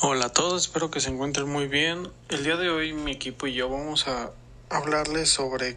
Hola 0.00 0.26
a 0.26 0.32
todos, 0.32 0.62
espero 0.62 0.92
que 0.92 1.00
se 1.00 1.10
encuentren 1.10 1.48
muy 1.48 1.66
bien. 1.66 2.08
El 2.28 2.44
día 2.44 2.56
de 2.56 2.70
hoy 2.70 2.92
mi 2.92 3.10
equipo 3.10 3.48
y 3.48 3.54
yo 3.54 3.68
vamos 3.68 4.06
a 4.06 4.30
hablarles 4.70 5.28
sobre 5.28 5.76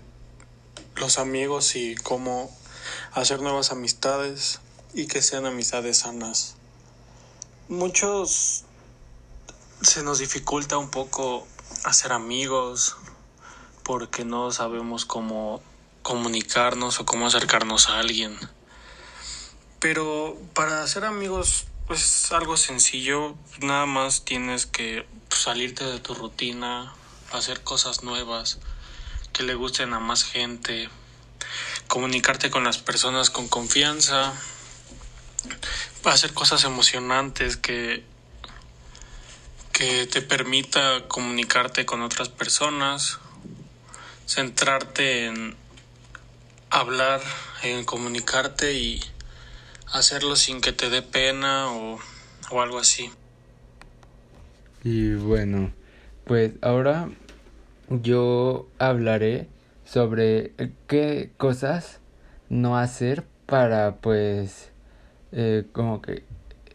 los 0.96 1.18
amigos 1.18 1.76
y 1.76 1.96
cómo 1.96 2.56
hacer 3.14 3.42
nuevas 3.42 3.72
amistades 3.72 4.60
y 4.94 5.08
que 5.08 5.24
sean 5.24 5.48
amistades 5.48 5.98
sanas. 5.98 6.56
Muchos 7.68 8.66
se 9.82 10.04
nos 10.04 10.20
dificulta 10.20 10.78
un 10.78 10.92
poco 10.92 11.48
hacer 11.84 12.14
amigos 12.14 12.98
porque 13.82 14.24
no 14.24 14.52
sabemos 14.52 15.04
cómo 15.04 15.64
comunicarnos 16.04 17.00
o 17.00 17.08
cómo 17.08 17.26
acercarnos 17.26 17.90
a 17.90 17.98
alguien. 17.98 18.38
Pero 19.80 20.38
para 20.54 20.84
hacer 20.84 21.06
amigos 21.06 21.66
es 21.90 22.32
algo 22.32 22.58
sencillo, 22.58 23.36
nada 23.60 23.86
más 23.86 24.24
tienes 24.24 24.66
que 24.66 25.06
salirte 25.30 25.84
de 25.84 26.00
tu 26.00 26.14
rutina, 26.14 26.94
hacer 27.32 27.62
cosas 27.64 28.04
nuevas 28.04 28.60
que 29.34 29.44
le 29.44 29.56
gusten 29.56 29.94
a 29.94 30.00
más 30.00 30.24
gente, 30.24 30.90
comunicarte 31.88 32.50
con 32.50 32.64
las 32.64 32.78
personas 32.78 33.30
con 33.30 33.48
confianza, 33.48 34.34
hacer 36.06 36.34
cosas 36.34 36.64
emocionantes 36.64 37.58
que 37.58 38.10
que 39.82 40.06
te 40.06 40.22
permita 40.22 41.08
comunicarte 41.08 41.88
con 41.88 42.04
otras 42.04 42.30
personas, 42.30 43.20
centrarte 44.28 45.26
en 45.26 45.56
hablar, 46.70 47.20
en 47.64 47.84
comunicarte 47.84 48.74
y 48.74 49.04
hacerlo 49.92 50.36
sin 50.36 50.62
que 50.62 50.72
te 50.72 50.90
dé 50.90 51.02
pena 51.02 51.72
o, 51.72 52.00
o 52.52 52.62
algo 52.62 52.80
así. 52.80 53.12
Y 54.84 55.14
bueno, 55.14 55.72
pues 56.26 56.54
ahora 56.62 57.10
yo 57.90 58.68
hablaré 58.80 59.48
sobre 59.86 60.54
qué 60.88 61.32
cosas 61.38 62.00
no 62.50 62.78
hacer 62.78 63.26
para 63.46 63.98
pues 63.98 64.70
eh, 65.32 65.66
como 65.72 66.02
que 66.02 66.24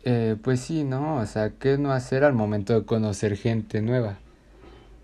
eh, 0.05 0.37
pues 0.41 0.61
sí, 0.61 0.85
¿no? 0.85 1.17
O 1.17 1.27
sea, 1.27 1.51
qué 1.51 1.79
no 1.79 1.93
hacer 1.93 2.23
al 2.23 2.33
momento 2.33 2.75
de 2.75 2.87
conocer 2.87 3.37
gente 3.37 3.83
nueva. 3.83 4.19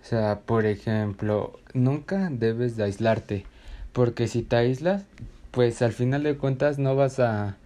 O 0.01 0.05
sea, 0.05 0.41
por 0.41 0.65
ejemplo, 0.65 1.59
nunca 1.75 2.29
debes 2.31 2.77
de 2.77 2.85
aislarte, 2.85 3.47
porque 3.93 4.29
si 4.29 4.43
te 4.43 4.57
aíslas, 4.57 5.05
pues 5.51 5.83
al 5.83 5.93
final 5.93 6.23
de 6.23 6.37
cuentas 6.37 6.79
no 6.79 6.95
vas 6.95 7.19
a 7.19 7.57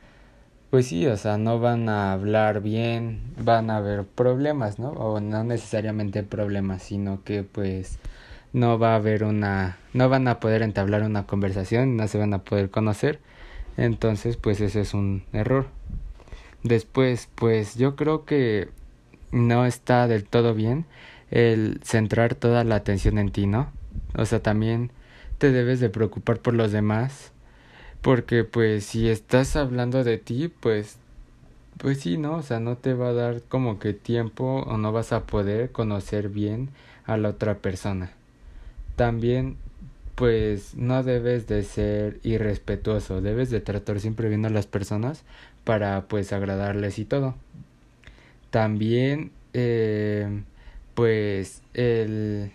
pues 0.77 0.89
sí, 0.89 1.07
o 1.07 1.17
sea, 1.17 1.39
no 1.39 1.59
van 1.59 1.89
a 1.89 2.13
hablar 2.13 2.61
bien, 2.61 3.33
van 3.43 3.71
a 3.71 3.79
haber 3.79 4.05
problemas, 4.05 4.79
¿no? 4.79 4.91
O 4.91 5.21
no 5.21 5.43
necesariamente 5.43 6.23
problemas, 6.23 6.83
sino 6.83 7.25
que 7.25 7.45
pues 7.45 7.99
no 8.53 8.79
va 8.79 8.93
a 8.93 8.97
haber 8.97 9.25
una, 9.25 9.79
no 9.95 10.11
van 10.11 10.29
a 10.29 10.39
poder 10.39 10.61
entablar 10.61 11.03
una 11.03 11.27
conversación, 11.27 11.97
no 11.97 12.07
se 12.09 12.19
van 12.19 12.35
a 12.35 12.45
poder 12.45 12.69
conocer, 12.69 13.21
entonces 13.79 14.37
pues 14.37 14.61
ese 14.61 14.83
es 14.83 14.93
un 14.93 15.25
error. 15.33 15.69
Después, 16.63 17.31
pues 17.35 17.77
yo 17.77 17.97
creo 17.97 18.27
que 18.27 18.69
no 19.33 19.65
está 19.65 20.07
del 20.09 20.25
todo 20.25 20.53
bien 20.53 20.85
el 21.31 21.81
centrar 21.85 22.35
toda 22.35 22.65
la 22.65 22.75
atención 22.75 23.17
en 23.17 23.33
ti, 23.33 23.47
¿no? 23.47 23.71
O 24.15 24.27
sea, 24.27 24.43
también 24.43 24.91
te 25.39 25.53
debes 25.53 25.81
de 25.81 25.89
preocupar 25.89 26.41
por 26.41 26.53
los 26.53 26.71
demás 26.71 27.33
porque 28.03 28.45
pues 28.45 28.85
si 28.85 29.09
estás 29.09 29.57
hablando 29.57 30.05
de 30.05 30.19
ti, 30.19 30.49
pues 30.49 30.99
pues 31.79 32.01
sí, 32.01 32.17
¿no? 32.17 32.37
O 32.37 32.43
sea, 32.43 32.61
no 32.61 32.77
te 32.77 32.95
va 32.95 33.09
a 33.09 33.13
dar 33.13 33.43
como 33.43 33.79
que 33.79 33.93
tiempo 33.93 34.63
o 34.67 34.79
no 34.79 34.93
vas 34.93 35.13
a 35.13 35.27
poder 35.27 35.73
conocer 35.73 36.29
bien 36.31 36.71
a 37.05 37.17
la 37.17 37.31
otra 37.31 37.59
persona. 37.59 38.13
También 38.97 39.57
pues 40.15 40.75
no 40.75 41.03
debes 41.03 41.47
de 41.47 41.63
ser 41.63 42.19
irrespetuoso, 42.23 43.21
debes 43.21 43.51
de 43.51 43.61
tratar 43.61 44.01
siempre 44.01 44.31
bien 44.31 44.47
a 44.47 44.51
las 44.51 44.67
personas 44.67 45.23
para 45.65 46.07
pues 46.09 46.33
agradarles 46.33 46.99
y 46.99 47.05
todo. 47.05 47.35
También 48.51 49.33
eh, 49.53 50.43
pues 50.95 51.63
el 51.75 52.51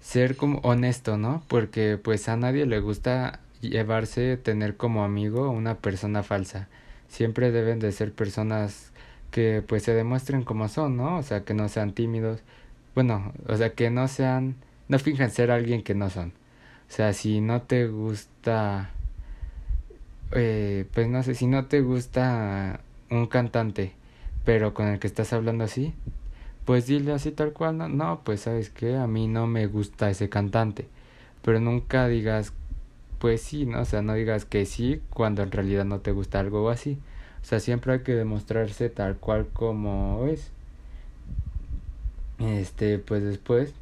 ser 0.00 0.36
como 0.36 0.60
honesto, 0.60 1.18
¿no? 1.18 1.42
Porque 1.48 1.98
pues 1.98 2.28
a 2.28 2.36
nadie 2.36 2.66
le 2.66 2.78
gusta 2.78 3.40
llevarse, 3.60 4.36
tener 4.36 4.76
como 4.76 5.04
amigo 5.04 5.50
una 5.50 5.78
persona 5.78 6.22
falsa. 6.22 6.68
Siempre 7.08 7.50
deben 7.50 7.78
de 7.80 7.92
ser 7.92 8.12
personas 8.12 8.92
que 9.30 9.62
pues 9.66 9.82
se 9.84 9.94
demuestren 9.94 10.42
como 10.42 10.68
son, 10.68 10.96
¿no? 10.96 11.18
O 11.18 11.22
sea, 11.22 11.44
que 11.44 11.54
no 11.54 11.68
sean 11.68 11.92
tímidos. 11.92 12.40
Bueno, 12.94 13.32
o 13.46 13.56
sea, 13.56 13.74
que 13.74 13.90
no 13.90 14.08
sean, 14.08 14.56
no 14.88 14.98
finjan 14.98 15.30
ser 15.30 15.50
alguien 15.50 15.82
que 15.82 15.94
no 15.94 16.10
son. 16.10 16.30
O 16.88 16.92
sea, 16.92 17.12
si 17.12 17.40
no 17.40 17.62
te 17.62 17.86
gusta, 17.86 18.90
eh, 20.32 20.86
pues 20.92 21.08
no 21.08 21.22
sé, 21.22 21.34
si 21.34 21.46
no 21.46 21.66
te 21.66 21.80
gusta 21.82 22.80
un 23.10 23.26
cantante, 23.26 23.92
pero 24.44 24.74
con 24.74 24.88
el 24.88 24.98
que 24.98 25.06
estás 25.06 25.32
hablando 25.32 25.64
así, 25.64 25.94
pues 26.64 26.86
dile 26.86 27.12
así 27.12 27.30
tal 27.32 27.52
cual, 27.52 27.78
no, 27.78 27.88
no 27.88 28.22
pues 28.24 28.42
sabes 28.42 28.70
que 28.70 28.96
a 28.96 29.06
mí 29.06 29.28
no 29.28 29.46
me 29.46 29.66
gusta 29.66 30.10
ese 30.10 30.28
cantante, 30.28 30.88
pero 31.42 31.60
nunca 31.60 32.08
digas 32.08 32.52
pues 33.20 33.42
sí, 33.42 33.66
¿no? 33.66 33.82
O 33.82 33.84
sea, 33.84 34.02
no 34.02 34.14
digas 34.14 34.46
que 34.46 34.64
sí 34.66 35.02
cuando 35.10 35.42
en 35.42 35.52
realidad 35.52 35.84
no 35.84 36.00
te 36.00 36.10
gusta 36.10 36.40
algo 36.40 36.70
así. 36.70 36.98
O 37.42 37.44
sea, 37.44 37.60
siempre 37.60 37.92
hay 37.92 38.00
que 38.00 38.14
demostrarse 38.14 38.88
tal 38.88 39.16
cual 39.18 39.46
como 39.52 40.26
es. 40.26 40.50
Este, 42.38 42.98
pues 42.98 43.22
después, 43.22 43.74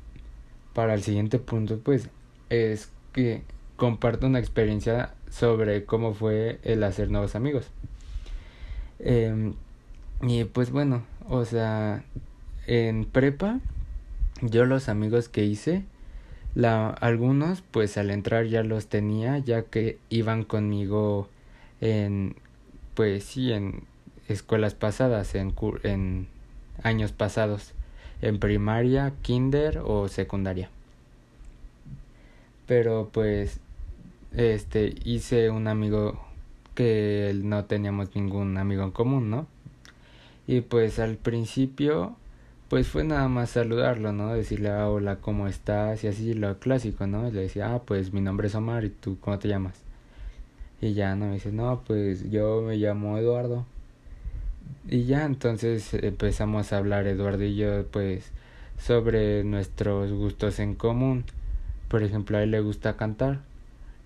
para 0.75 0.95
el 0.95 1.03
siguiente 1.03 1.39
punto, 1.39 1.79
pues, 1.79 2.11
es 2.51 2.91
que 3.13 3.43
comparto 3.77 4.27
una 4.27 4.41
experiencia 4.41 5.15
sobre 5.31 5.85
cómo 5.85 6.15
fue 6.15 6.59
el 6.65 6.83
hacer 6.83 7.11
nuevos 7.11 7.37
amigos. 7.37 7.71
Eh, 8.99 9.53
y 10.21 10.45
pues 10.45 10.73
bueno, 10.73 11.05
o 11.29 11.45
sea, 11.45 12.03
en 12.67 13.05
prepa, 13.05 13.61
yo 14.43 14.65
los 14.65 14.89
amigos 14.89 15.29
que 15.29 15.45
hice, 15.45 15.85
la, 16.55 16.89
algunos 16.89 17.63
pues 17.63 17.97
al 17.99 18.11
entrar 18.11 18.47
ya 18.47 18.63
los 18.63 18.87
tenía 18.87 19.39
ya 19.39 19.63
que 19.63 19.99
iban 20.11 20.45
conmigo 20.45 21.29
en 21.81 22.37
pues 22.95 23.25
sí 23.25 23.53
en 23.53 23.85
escuelas 24.29 24.75
pasadas 24.75 25.35
en, 25.35 25.55
en 25.85 26.29
años 26.83 27.13
pasados 27.13 27.75
en 28.21 28.39
primaria, 28.39 29.13
kinder 29.23 29.79
o 29.85 30.09
secundaria. 30.09 30.71
Pero 32.67 33.09
pues 33.13 33.61
este 34.37 34.95
hice 35.05 35.51
un 35.51 35.69
amigo 35.69 36.21
que 36.75 37.33
no 37.43 37.65
teníamos 37.65 38.15
ningún 38.15 38.57
amigo 38.59 38.85
en 38.85 38.91
común, 38.91 39.31
¿no? 39.31 39.47
Y 40.47 40.61
pues 40.61 40.99
al 40.99 41.17
principio 41.17 42.17
pues 42.69 42.89
fue 42.89 43.03
nada 43.05 43.29
más 43.29 43.51
saludarlo, 43.51 44.13
¿no? 44.13 44.35
Decirle, 44.35 44.71
ah, 44.71 44.89
hola, 44.89 45.17
¿cómo 45.17 45.49
estás? 45.49 46.05
Y 46.05 46.09
así 46.09 46.35
lo 46.35 46.59
clásico, 46.59 47.07
¿no? 47.07 47.31
le 47.31 47.43
decía, 47.43 47.75
ah, 47.75 47.83
pues 47.83 48.13
mi 48.13 48.21
nombre 48.21 48.49
es 48.49 48.55
Omar 48.55 48.85
y 48.85 48.91
tú, 48.91 49.19
¿cómo 49.21 49.39
te 49.39 49.49
llamas? 49.49 49.81
Y 50.81 50.95
ya, 50.95 51.17
¿no? 51.17 51.27
Me 51.27 51.35
dice, 51.35 51.51
no, 51.51 51.83
pues 51.87 52.31
yo 52.31 52.63
me 52.63 52.77
llamo 52.77 53.19
Eduardo. 53.19 53.67
Y 54.87 55.05
ya, 55.05 55.25
entonces 55.25 55.95
empezamos 55.95 56.73
a 56.73 56.79
hablar 56.79 57.07
Eduardo 57.07 57.45
y 57.45 57.57
yo, 57.57 57.87
pues, 57.87 58.31
sobre 58.79 59.45
nuestros 59.45 60.13
gustos 60.13 60.59
en 60.61 60.75
común. 60.75 61.25
Por 61.89 62.03
ejemplo, 62.03 62.39
a 62.39 62.43
él 62.43 62.51
le 62.53 62.61
gusta 62.61 62.97
cantar. 62.97 63.41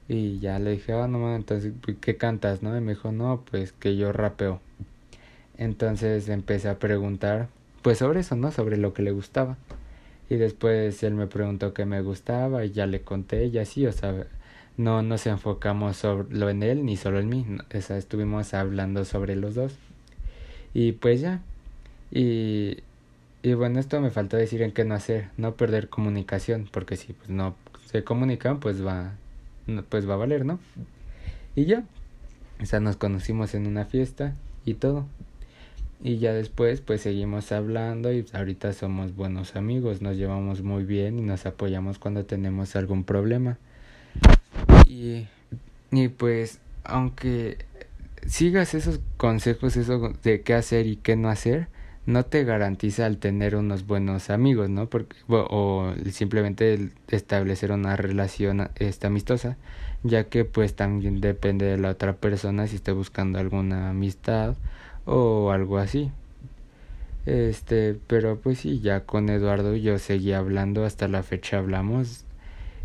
Y 0.08 0.38
ya 0.40 0.58
le 0.58 0.72
dije, 0.72 0.92
ah, 0.92 1.08
no, 1.08 1.34
entonces, 1.34 1.72
¿qué 2.00 2.16
cantas, 2.16 2.62
no? 2.62 2.76
Y 2.76 2.80
me 2.80 2.92
dijo, 2.94 3.12
no, 3.12 3.42
pues 3.50 3.72
que 3.72 3.96
yo 3.96 4.12
rapeo. 4.12 4.60
Entonces 5.58 6.28
empecé 6.28 6.68
a 6.68 6.78
preguntar 6.78 7.48
pues 7.82 7.98
sobre 7.98 8.20
eso, 8.20 8.36
¿no? 8.36 8.50
Sobre 8.52 8.76
lo 8.76 8.94
que 8.94 9.02
le 9.02 9.10
gustaba. 9.10 9.56
Y 10.30 10.36
después 10.36 11.02
él 11.02 11.14
me 11.14 11.26
preguntó 11.26 11.74
qué 11.74 11.84
me 11.84 12.00
gustaba 12.00 12.64
y 12.64 12.70
ya 12.70 12.86
le 12.86 13.02
conté 13.02 13.46
y 13.46 13.58
así, 13.58 13.86
o 13.86 13.92
sea, 13.92 14.26
no 14.76 15.02
nos 15.02 15.26
enfocamos 15.26 15.96
sobre 15.96 16.34
lo 16.34 16.48
en 16.48 16.62
él 16.62 16.86
ni 16.86 16.96
solo 16.96 17.20
en 17.20 17.28
mí, 17.28 17.46
o 17.74 17.80
sea, 17.80 17.98
estuvimos 17.98 18.54
hablando 18.54 19.04
sobre 19.04 19.36
los 19.36 19.54
dos. 19.54 19.74
Y 20.74 20.92
pues 20.92 21.20
ya. 21.20 21.42
Y, 22.10 22.78
y 23.42 23.54
bueno, 23.54 23.80
esto 23.80 24.00
me 24.00 24.10
faltó 24.10 24.36
decir 24.36 24.62
en 24.62 24.72
qué 24.72 24.84
no 24.84 24.94
hacer, 24.94 25.28
no 25.36 25.54
perder 25.56 25.88
comunicación, 25.88 26.68
porque 26.70 26.96
si 26.96 27.12
pues 27.12 27.28
no 27.28 27.54
se 27.86 28.04
comunican, 28.04 28.60
pues 28.60 28.84
va, 28.84 29.12
pues 29.88 30.08
va 30.08 30.14
a 30.14 30.18
valer, 30.18 30.46
¿no? 30.46 30.58
Y 31.54 31.66
ya. 31.66 31.84
O 32.60 32.66
sea, 32.66 32.80
nos 32.80 32.96
conocimos 32.96 33.54
en 33.54 33.66
una 33.66 33.84
fiesta 33.84 34.34
y 34.64 34.74
todo. 34.74 35.06
Y 36.02 36.18
ya 36.18 36.32
después 36.32 36.80
pues 36.80 37.02
seguimos 37.02 37.52
hablando 37.52 38.12
y 38.12 38.26
ahorita 38.32 38.72
somos 38.72 39.14
buenos 39.14 39.54
amigos, 39.54 40.02
nos 40.02 40.16
llevamos 40.16 40.62
muy 40.62 40.84
bien 40.84 41.18
y 41.18 41.22
nos 41.22 41.46
apoyamos 41.46 42.00
cuando 42.00 42.24
tenemos 42.24 42.74
algún 42.74 43.04
problema. 43.04 43.58
Y, 44.88 45.28
y 45.92 46.08
pues 46.08 46.58
aunque 46.82 47.58
sigas 48.26 48.74
esos 48.74 49.00
consejos, 49.16 49.76
eso 49.76 50.12
de 50.24 50.42
qué 50.42 50.54
hacer 50.54 50.86
y 50.86 50.96
qué 50.96 51.14
no 51.14 51.28
hacer, 51.28 51.68
no 52.04 52.24
te 52.24 52.42
garantiza 52.42 53.06
el 53.06 53.18
tener 53.18 53.54
unos 53.54 53.86
buenos 53.86 54.28
amigos, 54.28 54.68
¿no? 54.68 54.88
Porque, 54.88 55.14
o 55.28 55.94
simplemente 56.10 56.90
establecer 57.08 57.70
una 57.70 57.94
relación 57.94 58.70
esta 58.74 59.06
amistosa, 59.06 59.56
ya 60.02 60.24
que 60.24 60.44
pues 60.44 60.74
también 60.74 61.20
depende 61.20 61.66
de 61.66 61.78
la 61.78 61.90
otra 61.90 62.14
persona 62.16 62.66
si 62.66 62.74
esté 62.76 62.90
buscando 62.90 63.38
alguna 63.38 63.90
amistad 63.90 64.56
o 65.06 65.50
algo 65.50 65.78
así. 65.78 66.10
Este, 67.26 67.98
pero 68.06 68.40
pues 68.40 68.58
sí, 68.60 68.80
ya 68.80 69.04
con 69.06 69.28
Eduardo 69.28 69.76
yo 69.76 69.98
seguí 69.98 70.32
hablando, 70.32 70.84
hasta 70.84 71.06
la 71.08 71.22
fecha 71.22 71.58
hablamos 71.58 72.24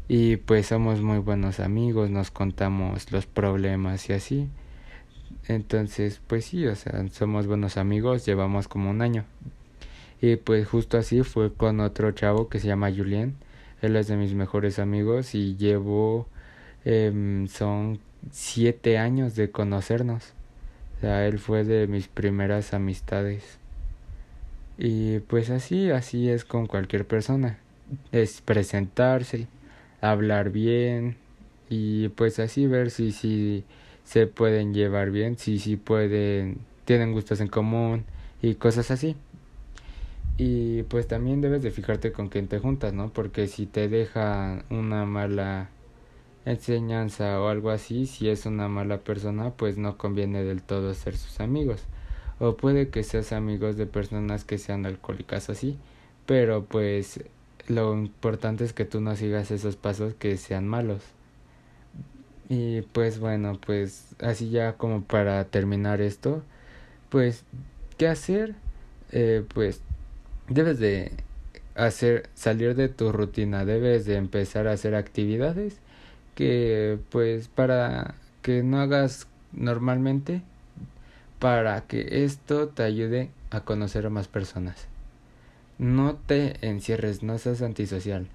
y 0.08 0.38
pues 0.38 0.68
somos 0.68 1.02
muy 1.02 1.18
buenos 1.20 1.60
amigos, 1.60 2.10
nos 2.10 2.32
contamos 2.32 3.12
los 3.12 3.26
problemas 3.26 4.10
y 4.10 4.14
así. 4.14 4.48
Entonces, 5.48 6.22
pues 6.28 6.46
sí, 6.46 6.66
o 6.68 6.76
sea, 6.76 7.06
somos 7.12 7.48
buenos 7.48 7.78
amigos, 7.78 8.26
llevamos 8.26 8.68
como 8.68 8.90
un 8.90 9.02
año. 9.02 9.26
Y 10.22 10.38
pues 10.38 10.68
justo 10.68 10.98
así 10.98 11.24
fue 11.24 11.54
con 11.54 11.80
otro 11.80 12.12
chavo 12.12 12.50
que 12.50 12.60
se 12.60 12.68
llama 12.68 12.92
Julien. 12.92 13.36
Él 13.82 13.96
es 13.96 14.08
de 14.08 14.18
mis 14.18 14.34
mejores 14.34 14.80
amigos 14.80 15.36
y 15.36 15.56
llevo, 15.58 16.28
eh, 16.86 17.46
son 17.50 18.00
siete 18.32 18.98
años 18.98 19.36
de 19.36 19.52
conocernos. 19.52 20.34
Sea, 21.02 21.28
él 21.28 21.40
fue 21.40 21.64
de 21.64 21.88
mis 21.88 22.08
primeras 22.08 22.74
amistades. 22.74 23.60
Y 24.78 25.20
pues 25.20 25.50
así, 25.50 25.92
así 25.92 26.30
es 26.30 26.46
con 26.46 26.68
cualquier 26.68 27.06
persona. 27.06 27.60
Es 28.12 28.42
presentarse, 28.42 29.48
hablar 30.02 30.52
bien 30.52 31.16
y 31.70 32.10
pues 32.10 32.40
así 32.40 32.68
ver 32.68 32.92
si, 32.92 33.12
si 33.12 33.64
se 34.04 34.28
pueden 34.28 34.74
llevar 34.74 35.12
bien, 35.12 35.38
si 35.38 35.60
si 35.60 35.76
pueden, 35.78 36.60
tienen 36.86 37.12
gustos 37.12 37.42
en 37.42 37.48
común 37.48 38.06
y 38.42 38.56
cosas 38.56 38.92
así. 38.92 39.16
Y 40.38 40.84
pues 40.84 41.08
también 41.08 41.42
debes 41.42 41.64
de 41.64 41.72
fijarte 41.72 42.12
con 42.12 42.30
quién 42.30 42.48
te 42.48 42.60
juntas, 42.60 42.94
¿no? 42.94 43.10
Porque 43.10 43.48
si 43.48 43.66
te 43.66 43.88
deja 43.90 44.64
una 44.70 45.06
mala 45.06 45.70
enseñanza 46.52 47.42
o 47.42 47.50
algo 47.50 47.72
así, 47.72 48.06
si 48.06 48.30
es 48.30 48.46
una 48.46 48.68
mala 48.70 49.00
persona, 49.00 49.52
pues 49.52 49.78
no 49.78 49.98
conviene 49.98 50.44
del 50.44 50.62
todo 50.62 50.94
ser 50.94 51.18
sus 51.18 51.40
amigos. 51.40 51.84
O 52.40 52.56
puede 52.56 52.90
que 52.90 53.04
seas 53.04 53.34
amigos 53.34 53.78
de 53.78 53.86
personas 53.86 54.46
que 54.46 54.58
sean 54.58 54.86
alcohólicas 54.86 55.50
así, 55.50 55.78
pero 56.26 56.64
pues 56.64 57.22
lo 57.68 57.94
importante 57.94 58.64
es 58.64 58.74
que 58.74 58.86
tú 58.86 59.02
no 59.02 59.16
sigas 59.16 59.52
esos 59.52 59.76
pasos 59.76 60.14
que 60.14 60.38
sean 60.38 60.68
malos. 60.68 61.04
Y 62.50 62.82
pues 62.82 63.20
bueno, 63.20 63.60
pues 63.66 64.16
así 64.20 64.50
ya 64.50 64.74
como 64.74 65.04
para 65.04 65.44
terminar 65.46 66.00
esto, 66.00 66.44
pues 67.10 67.44
¿qué 67.98 68.08
hacer? 68.08 68.56
Eh, 69.12 69.44
pues 69.54 69.82
debes 70.48 70.80
de 70.80 71.12
hacer 71.76 72.30
salir 72.36 72.76
de 72.76 72.88
tu 72.90 73.12
rutina, 73.12 73.66
debes 73.66 74.06
de 74.06 74.16
empezar 74.16 74.68
a 74.68 74.74
hacer 74.74 74.96
actividades 74.96 75.80
que 76.38 77.00
pues 77.10 77.50
para 77.50 78.16
que 78.42 78.64
no 78.64 78.80
hagas 78.80 79.28
normalmente 79.52 80.44
para 81.40 81.82
que 81.82 82.24
esto 82.24 82.70
te 82.70 82.84
ayude 82.84 83.32
a 83.50 83.60
conocer 83.62 84.06
a 84.06 84.10
más 84.10 84.30
personas. 84.30 84.88
No 85.78 86.16
te 86.16 86.66
encierres, 86.66 87.24
no 87.24 87.38
seas 87.38 87.62
antisocial 87.62 88.30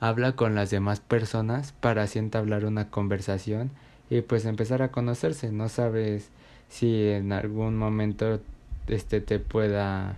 habla 0.00 0.32
con 0.32 0.54
las 0.54 0.70
demás 0.70 1.00
personas 1.00 1.72
para 1.72 2.02
así 2.04 2.18
entablar 2.18 2.64
una 2.64 2.88
conversación 2.88 3.70
y 4.08 4.22
pues 4.22 4.46
empezar 4.46 4.82
a 4.82 4.90
conocerse. 4.90 5.52
No 5.52 5.68
sabes 5.68 6.30
si 6.68 7.08
en 7.08 7.32
algún 7.32 7.76
momento 7.76 8.40
este 8.88 9.20
te 9.20 9.38
pueda 9.38 10.16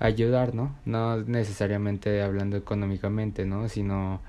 ayudar, 0.00 0.54
¿no? 0.54 0.74
No 0.86 1.18
necesariamente 1.18 2.22
hablando 2.22 2.56
económicamente, 2.56 3.44
¿no? 3.44 3.68
Sino 3.68 4.20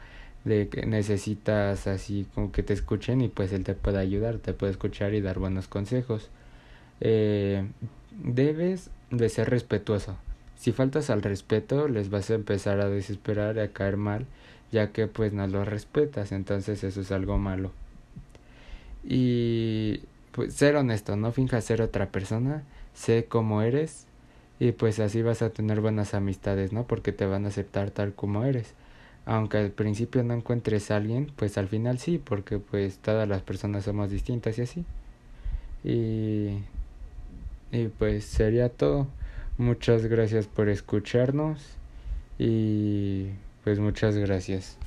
de 0.43 0.67
que 0.67 0.85
necesitas 0.85 1.87
así 1.87 2.27
como 2.35 2.51
que 2.51 2.63
te 2.63 2.73
escuchen 2.73 3.21
y 3.21 3.29
pues 3.29 3.53
él 3.53 3.63
te 3.63 3.75
puede 3.75 3.99
ayudar, 3.99 4.37
te 4.37 4.53
puede 4.53 4.71
escuchar 4.71 5.13
y 5.13 5.21
dar 5.21 5.39
buenos 5.39 5.67
consejos. 5.67 6.29
Eh, 7.01 7.65
debes 8.11 8.89
de 9.11 9.29
ser 9.29 9.49
respetuoso. 9.49 10.17
Si 10.57 10.71
faltas 10.71 11.09
al 11.09 11.21
respeto, 11.21 11.87
les 11.87 12.09
vas 12.09 12.29
a 12.29 12.35
empezar 12.35 12.79
a 12.79 12.89
desesperar 12.89 13.57
y 13.57 13.59
a 13.61 13.73
caer 13.73 13.97
mal 13.97 14.25
ya 14.73 14.91
que 14.91 15.07
pues 15.07 15.33
no 15.33 15.45
lo 15.47 15.63
respetas, 15.63 16.31
entonces 16.31 16.83
eso 16.83 17.01
es 17.01 17.11
algo 17.11 17.37
malo. 17.37 17.71
Y 19.03 20.01
pues 20.31 20.53
ser 20.55 20.75
honesto, 20.75 21.15
no 21.15 21.31
finjas 21.31 21.63
ser 21.63 21.81
otra 21.81 22.09
persona, 22.09 22.63
sé 22.93 23.25
cómo 23.29 23.61
eres 23.61 24.07
y 24.59 24.71
pues 24.71 24.99
así 24.99 25.21
vas 25.21 25.43
a 25.43 25.51
tener 25.51 25.79
buenas 25.79 26.15
amistades, 26.15 26.73
¿no? 26.73 26.85
Porque 26.87 27.11
te 27.11 27.27
van 27.27 27.45
a 27.45 27.49
aceptar 27.49 27.91
tal 27.91 28.13
como 28.13 28.45
eres. 28.45 28.73
Aunque 29.25 29.57
al 29.57 29.71
principio 29.71 30.23
no 30.23 30.33
encuentres 30.33 30.91
a 30.91 30.97
alguien, 30.97 31.31
pues 31.35 31.57
al 31.57 31.67
final 31.67 31.97
sí, 31.99 32.17
porque 32.17 32.59
pues 32.59 32.97
todas 32.97 33.27
las 33.27 33.41
personas 33.41 33.85
somos 33.85 34.09
distintas 34.09 34.57
y 34.57 34.61
así. 34.61 34.85
Y, 35.83 36.59
y 37.71 37.87
pues 37.97 38.25
sería 38.25 38.69
todo. 38.69 39.07
Muchas 39.57 40.05
gracias 40.07 40.47
por 40.47 40.67
escucharnos 40.69 41.61
y 42.37 43.29
pues 43.63 43.79
muchas 43.79 44.17
gracias. 44.17 44.77